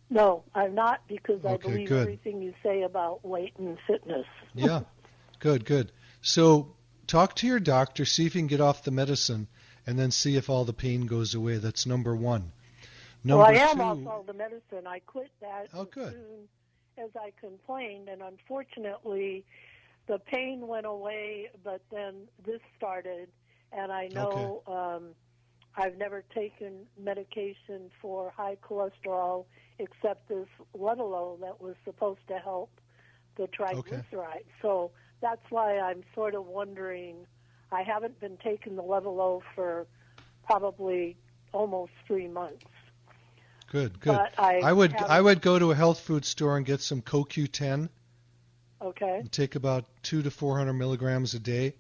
[0.09, 2.03] No, I'm not because I believe good.
[2.03, 4.27] everything you say about weight and fitness.
[4.55, 4.83] yeah,
[5.41, 5.91] good, good.
[6.21, 6.77] So
[7.09, 9.49] talk to your doctor, see if you can get off the medicine,
[9.89, 11.57] and then see if all the pain goes away.
[11.57, 12.53] That's number one.
[13.25, 14.87] Number well, I am two, off all the medicine.
[14.87, 16.49] I quit that oh, as soon
[16.99, 19.45] as I complained, and unfortunately,
[20.09, 23.29] the pain went away, but then this started,
[23.73, 24.77] and I know okay.
[24.77, 25.15] um,
[25.77, 29.45] I've never taken medication for high cholesterol
[29.79, 32.71] except this Levalo that was supposed to help
[33.37, 33.79] the triglycerides.
[33.79, 34.45] Okay.
[34.61, 37.27] So that's why I'm sort of wondering.
[37.71, 39.87] I haven't been taking the Levalo for
[40.45, 41.17] probably
[41.53, 42.67] almost three months.
[43.73, 44.21] Good, good.
[44.37, 47.01] I, I would haven't- I would go to a health food store and get some
[47.01, 47.89] CoQ10
[48.83, 49.19] Okay.
[49.21, 51.75] and take about two to four hundred milligrams a day,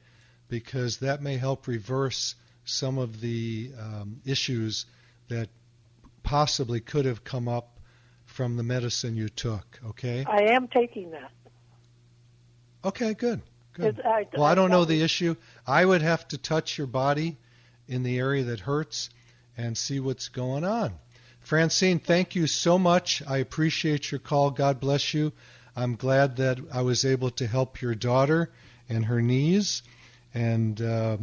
[0.49, 2.35] because that may help reverse
[2.65, 4.87] some of the um, issues
[5.29, 5.51] that
[6.23, 7.79] possibly could have come up
[8.25, 9.79] from the medicine you took.
[9.89, 10.25] Okay.
[10.27, 11.31] I am taking that.
[12.87, 13.13] Okay.
[13.13, 13.43] Good.
[13.75, 14.01] Good.
[14.01, 15.35] I- Well, I don't know the issue.
[15.67, 17.37] I would have to touch your body
[17.87, 19.11] in the area that hurts
[19.59, 20.95] and see what's going on.
[21.43, 23.23] Francine, thank you so much.
[23.27, 24.51] I appreciate your call.
[24.51, 25.33] God bless you.
[25.75, 28.51] I'm glad that I was able to help your daughter
[28.89, 29.83] and her knees.
[30.35, 31.17] And uh,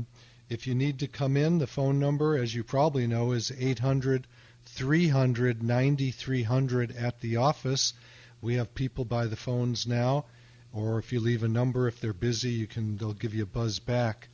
[0.49, 4.27] if you need to come in, the phone number, as you probably know, is 800
[4.65, 7.93] 300 9300 at the office.
[8.41, 10.25] We have people by the phones now,
[10.73, 13.47] or if you leave a number, if they're busy, you can they'll give you a
[13.47, 14.27] buzz back.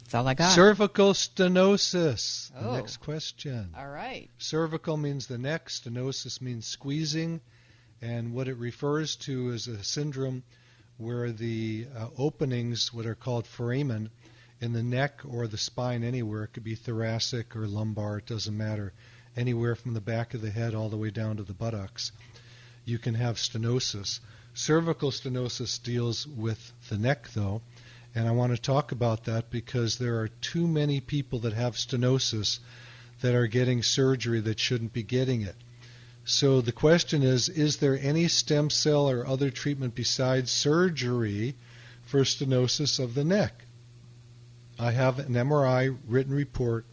[0.00, 0.54] That's all I got.
[0.54, 2.50] Cervical stenosis.
[2.52, 2.72] The Oh.
[2.76, 3.70] next question.
[3.76, 4.30] all right.
[4.38, 7.40] Cervical means the neck, stenosis means squeezing,
[8.00, 10.42] and what it refers to is a syndrome
[10.96, 14.10] where the uh, openings, what are called foramen,
[14.60, 18.56] in the neck or the spine anywhere, it could be thoracic or lumbar, it doesn't
[18.56, 18.92] matter,
[19.36, 22.10] anywhere from the back of the head all the way down to the buttocks,
[22.88, 24.18] you can have stenosis.
[24.54, 27.60] Cervical stenosis deals with the neck, though,
[28.14, 31.74] and I want to talk about that because there are too many people that have
[31.74, 32.58] stenosis
[33.20, 35.56] that are getting surgery that shouldn't be getting it.
[36.24, 41.56] So the question is Is there any stem cell or other treatment besides surgery
[42.06, 43.64] for stenosis of the neck?
[44.78, 46.86] I have an MRI written report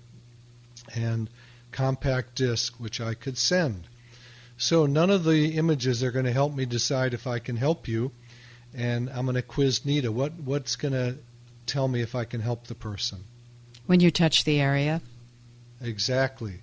[0.94, 1.30] and
[1.72, 3.88] compact disc which I could send.
[4.58, 7.88] So none of the images are going to help me decide if I can help
[7.88, 8.12] you,
[8.74, 10.12] and I'm going to quiz Nita.
[10.12, 11.18] What what's going to
[11.66, 13.24] tell me if I can help the person?
[13.86, 15.02] When you touch the area,
[15.82, 16.62] Exactly.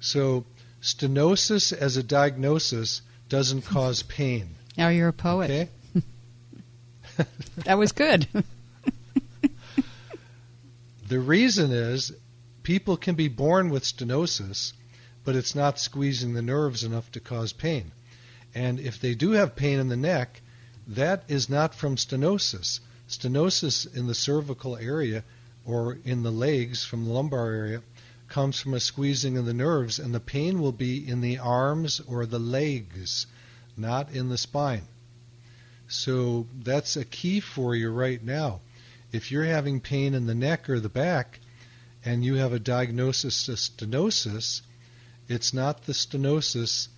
[0.00, 0.44] So
[0.80, 4.56] stenosis as a diagnosis doesn't cause pain.
[4.76, 5.50] now you're a poet.
[5.50, 5.68] Okay?
[7.64, 8.26] That was good.
[11.08, 12.12] The reason is
[12.64, 14.72] people can be born with stenosis,
[15.26, 17.90] but it's not squeezing the nerves enough to cause pain.
[18.54, 20.40] And if they do have pain in the neck,
[20.86, 22.78] that is not from stenosis.
[23.08, 25.24] Stenosis in the cervical area
[25.64, 27.82] or in the legs from the lumbar area
[28.28, 32.00] comes from a squeezing of the nerves, and the pain will be in the arms
[32.06, 33.26] or the legs,
[33.76, 34.86] not in the spine.
[35.88, 38.60] So that's a key for you right now.
[39.10, 41.40] If you're having pain in the neck or the back,
[42.04, 44.62] and you have a diagnosis of stenosis,
[45.28, 46.88] it's not the stenosis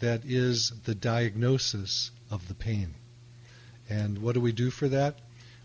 [0.00, 2.94] that is the diagnosis of the pain.
[3.88, 5.18] And what do we do for that?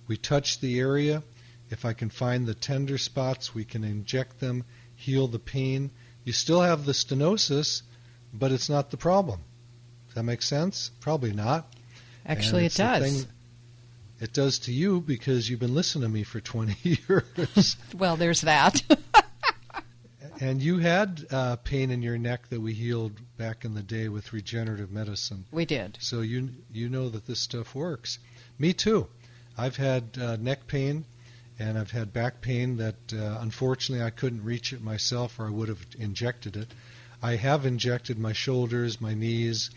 [0.08, 1.24] We touch the area.
[1.70, 4.64] If I can find the tender spots, we can inject them,
[4.96, 5.92] heal the pain.
[6.24, 7.82] You still have the stenosis,
[8.34, 9.42] but it's not the problem.
[10.08, 10.92] Does that make sense?
[11.00, 11.74] Probably not.
[12.26, 13.28] Actually, it does.
[14.22, 16.76] It does to you because you've been listening to me for 20
[17.08, 17.76] years.
[17.98, 18.82] well, there's that.
[20.44, 24.10] and you had uh, pain in your neck that we healed back in the day
[24.10, 25.46] with regenerative medicine.
[25.54, 25.98] We did.
[26.02, 28.20] So you you know that this stuff works.
[28.60, 29.08] Me too.
[29.58, 31.06] I've had uh, neck pain
[31.60, 35.50] and I've had back pain that uh, unfortunately I couldn't reach it myself or I
[35.50, 36.74] would have injected it.
[37.22, 39.70] I have injected my shoulders, my knees,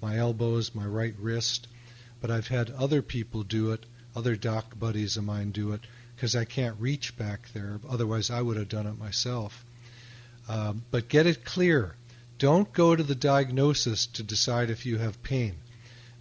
[0.00, 1.68] my elbows, my right wrist,
[2.22, 3.84] but I've had other people do it,
[4.16, 5.82] other doc buddies of mine do it,
[6.16, 7.78] because I can't reach back there.
[7.86, 9.66] Otherwise, I would have done it myself.
[10.48, 11.94] Um, but get it clear.
[12.38, 15.54] Don't go to the diagnosis to decide if you have pain.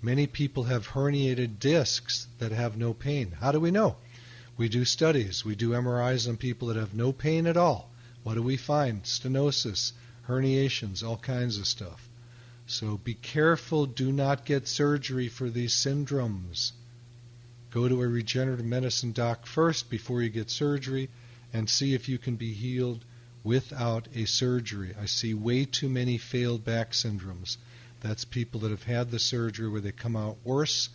[0.01, 3.31] Many people have herniated discs that have no pain.
[3.39, 3.97] How do we know?
[4.55, 5.43] We do studies.
[5.43, 7.89] We do MRIs on people that have no pain at all.
[8.23, 9.03] What do we find?
[9.03, 9.93] Stenosis,
[10.27, 12.07] herniations, all kinds of stuff.
[12.65, 13.85] So be careful.
[13.85, 16.71] Do not get surgery for these syndromes.
[17.71, 21.09] Go to a regenerative medicine doc first before you get surgery
[21.51, 23.03] and see if you can be healed
[23.43, 24.95] without a surgery.
[24.99, 27.57] I see way too many failed back syndromes.
[28.01, 30.89] That's people that have had the surgery where they come out worse.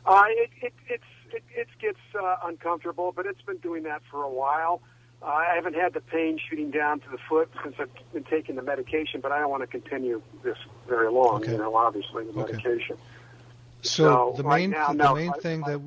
[0.06, 1.04] Uh, it, it, it's,
[1.34, 4.82] it, it gets uh, uncomfortable, but it's been doing that for a while.
[5.22, 8.56] Uh, I haven't had the pain shooting down to the foot since I've been taking
[8.56, 11.42] the medication, but I don't want to continue this very long.
[11.42, 11.54] Okay.
[11.54, 12.52] You know, obviously the okay.
[12.52, 12.98] medication.
[13.82, 15.82] So, so the main right now, th- no, the main I, thing I, that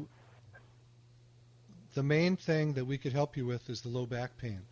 [1.94, 4.62] the main thing that we could help you with is the low back pain.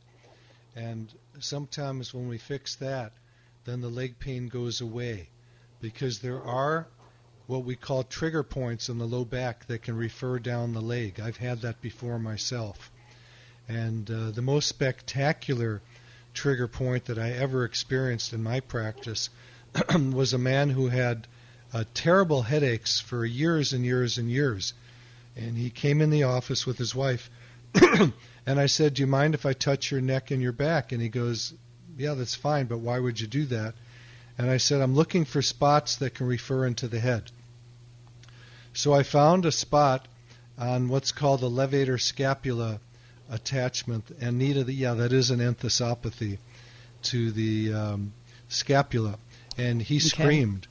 [0.77, 3.13] And sometimes when we fix that,
[3.65, 5.29] then the leg pain goes away
[5.81, 6.87] because there are
[7.47, 11.19] what we call trigger points in the low back that can refer down the leg.
[11.19, 12.91] I've had that before myself.
[13.67, 15.81] And uh, the most spectacular
[16.35, 19.31] trigger point that I ever experienced in my practice
[20.13, 21.27] was a man who had
[21.73, 24.75] uh, terrible headaches for years and years and years.
[25.39, 27.31] And he came in the office with his wife
[28.49, 30.93] And I said, Do you mind if I touch your neck and your back?
[30.93, 31.53] And he goes,
[31.99, 33.75] Yeah, that's fine, but why would you do that?
[34.39, 37.31] And I said, I'm looking for spots that can refer into the head.
[38.73, 40.09] So I found a spot
[40.57, 42.81] on what's called the levator scapula
[43.31, 44.05] attachment.
[44.19, 46.39] And Nita, yeah, that is an enthesopathy
[47.03, 48.15] to the um,
[48.49, 49.19] scapula.
[49.59, 50.09] And he okay.
[50.09, 50.69] screamed.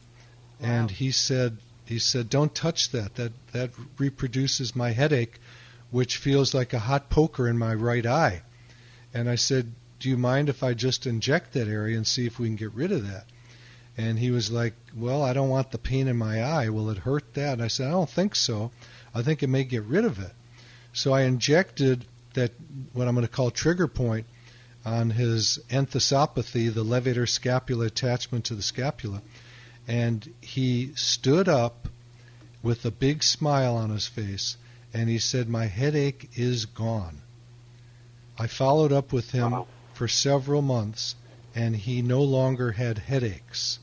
[0.59, 0.67] Wow.
[0.67, 1.57] And he said,
[1.87, 3.15] he said, "Don't touch that.
[3.15, 5.39] That that reproduces my headache."
[5.91, 8.41] which feels like a hot poker in my right eye.
[9.13, 12.39] And I said, Do you mind if I just inject that area and see if
[12.39, 13.25] we can get rid of that?
[13.97, 16.69] And he was like, Well, I don't want the pain in my eye.
[16.69, 17.53] Will it hurt that?
[17.53, 18.71] And I said, I don't think so.
[19.15, 20.31] I think it may get rid of it.
[20.93, 22.51] So I injected that,
[22.93, 24.27] what I'm going to call trigger point,
[24.85, 29.21] on his enthesopathy, the levator scapula attachment to the scapula.
[29.87, 31.87] And he stood up
[32.61, 34.57] with a big smile on his face
[34.93, 37.21] and he said, My headache is gone.
[38.37, 39.63] I followed up with him uh-huh.
[39.93, 41.15] for several months
[41.55, 43.79] and he no longer had headaches.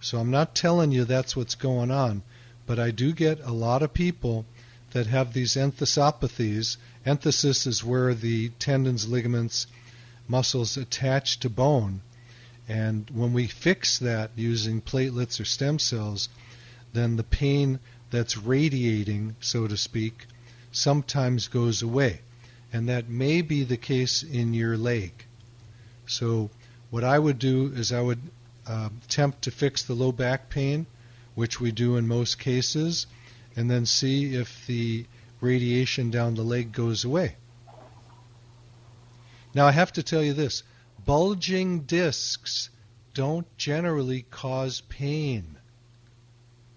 [0.00, 2.22] So I'm not telling you that's what's going on,
[2.66, 4.46] but I do get a lot of people
[4.92, 6.76] that have these enthesopathies.
[7.04, 9.66] Enthesis is where the tendons, ligaments,
[10.28, 12.02] muscles attach to bone.
[12.70, 16.28] And when we fix that using platelets or stem cells,
[16.92, 17.80] then the pain
[18.12, 20.26] that's radiating, so to speak,
[20.70, 22.20] sometimes goes away.
[22.72, 25.10] And that may be the case in your leg.
[26.06, 26.48] So,
[26.90, 28.20] what I would do is I would
[28.68, 30.86] uh, attempt to fix the low back pain,
[31.34, 33.08] which we do in most cases,
[33.56, 35.06] and then see if the
[35.40, 37.34] radiation down the leg goes away.
[39.54, 40.62] Now, I have to tell you this
[41.04, 42.70] bulging discs
[43.14, 45.56] don't generally cause pain.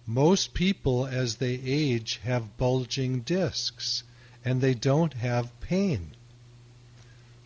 [0.05, 4.03] Most people, as they age, have bulging discs
[4.43, 6.11] and they don't have pain.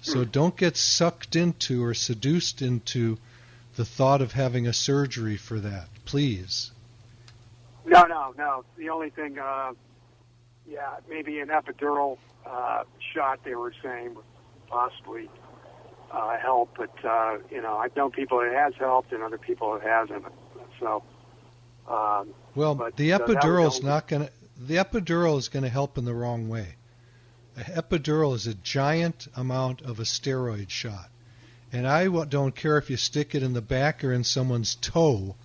[0.02, 3.18] So don't get sucked into or seduced into
[3.76, 6.72] the thought of having a surgery for that, please.
[7.86, 8.64] No, no, no.
[8.78, 9.74] The only thing, uh,
[10.68, 14.16] yeah, maybe an epidural uh, shot they were saying
[14.68, 15.30] possibly
[16.12, 19.76] uh, help, but uh, you know, I've known people it has helped and other people
[19.76, 20.26] it hasn't.
[20.80, 21.04] So
[21.88, 24.32] um, well, but, the epidural is not going to.
[24.60, 26.76] The epidural is going to help in the wrong way.
[27.58, 31.10] A epidural is a giant amount of a steroid shot,
[31.72, 35.36] and I don't care if you stick it in the back or in someone's toe.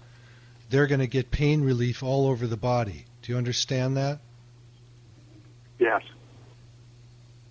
[0.70, 3.04] They're going to get pain relief all over the body.
[3.20, 4.20] Do you understand that?
[5.78, 6.02] Yes.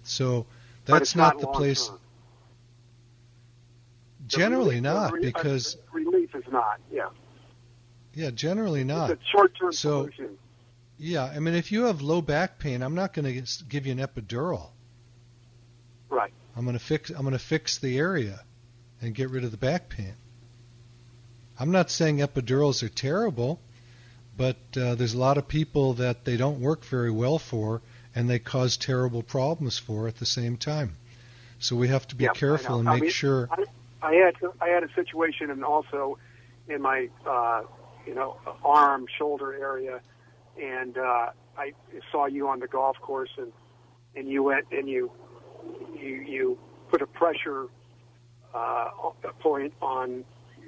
[0.03, 0.47] So
[0.85, 1.87] that's not, not, the place.
[1.87, 1.99] Term.
[4.27, 6.79] Generally relief, not, re- because relief is not.
[6.91, 7.09] Yeah.
[8.13, 9.11] Yeah, generally not.
[9.11, 10.37] It's a short-term so, solution.
[10.97, 13.91] Yeah, I mean, if you have low back pain, I'm not going to give you
[13.91, 14.69] an epidural.
[16.09, 16.31] Right.
[16.55, 17.09] I'm going to fix.
[17.09, 18.41] I'm going to fix the area,
[19.01, 20.13] and get rid of the back pain.
[21.57, 23.59] I'm not saying epidurals are terrible,
[24.37, 27.81] but uh, there's a lot of people that they don't work very well for,
[28.13, 30.97] and they cause terrible problems for at the same time.
[31.59, 33.47] So we have to be yeah, careful and make mean, sure.
[33.51, 33.65] I,
[34.01, 36.17] I had I had a situation, and also
[36.67, 37.63] in my uh,
[38.05, 40.01] you know, arm, shoulder area,
[40.61, 41.73] and uh, I
[42.11, 43.51] saw you on the golf course, and
[44.15, 45.11] and you went and you
[45.93, 47.67] you you put a pressure
[48.53, 48.89] uh,
[49.39, 50.23] point on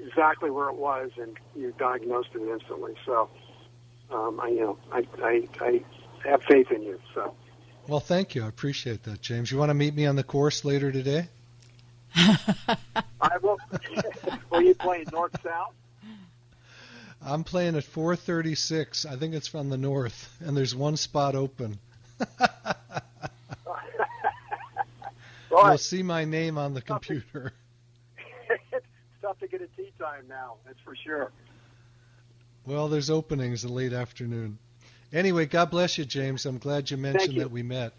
[0.06, 2.94] exactly where it was, and you diagnosed it instantly.
[3.06, 3.30] So,
[4.12, 5.84] um, I you know I, I I
[6.30, 7.00] have faith in you.
[7.14, 7.34] So.
[7.88, 8.46] Well, thank you.
[8.46, 9.52] I appreciate that, James.
[9.52, 11.28] You want to meet me on the course later today?
[12.16, 13.60] I will.
[14.52, 15.74] Will you playing north south?
[17.26, 19.06] I'm playing at 436.
[19.06, 21.80] I think it's from the north, and there's one spot open.
[25.50, 27.54] You'll see my name on the computer.
[28.74, 28.86] it's
[29.22, 31.32] tough to get a tee time now, that's for sure.
[32.66, 34.58] Well, there's openings in late afternoon.
[35.12, 36.46] Anyway, God bless you, James.
[36.46, 37.42] I'm glad you mentioned you.
[37.42, 37.94] that we met.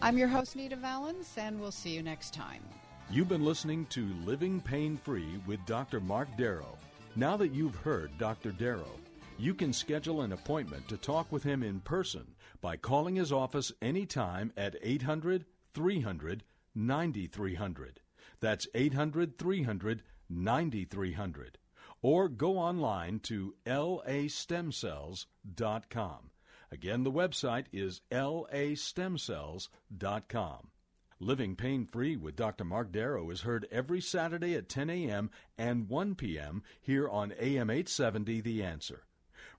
[0.02, 2.62] I'm your host, Nita Valens, and we'll see you next time.
[3.10, 6.00] You've been listening to Living Pain Free with Dr.
[6.00, 6.78] Marc Darrow.
[7.16, 8.52] Now that you've heard Dr.
[8.52, 8.98] Darrow,
[9.36, 12.26] you can schedule an appointment to talk with him in person
[12.60, 15.44] by calling his office anytime at 800
[15.74, 16.44] 300
[16.74, 18.00] 9300.
[18.40, 21.58] That's 800 300 9300
[22.02, 26.30] or go online to lastemcells.com.
[26.72, 30.68] Again, the website is lastemcells.com.
[31.22, 32.64] Living Pain Free with Dr.
[32.64, 35.30] Marc Darrow is heard every Saturday at 10 a.m.
[35.58, 36.62] and 1 p.m.
[36.80, 39.02] here on AM 870 The Answer.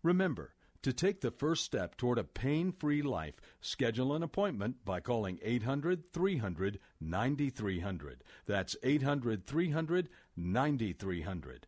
[0.02, 5.00] Remember, to take the first step toward a pain free life, schedule an appointment by
[5.00, 8.24] calling 800 300 9300.
[8.46, 11.68] That's 800 300 9300.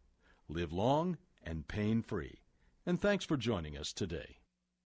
[0.49, 2.41] Live long and pain free.
[2.86, 4.43] And thanks for joining us today.